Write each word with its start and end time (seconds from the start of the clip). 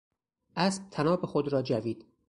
اسب 0.55 0.89
طناب 0.91 1.25
خود 1.25 1.47
را 1.53 1.61
جوید. 1.61 2.05